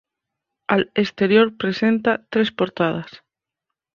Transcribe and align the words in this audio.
Al 0.67 0.89
exterior 0.95 1.55
presenta 1.57 2.25
tres 2.31 2.51
portadas. 2.51 3.21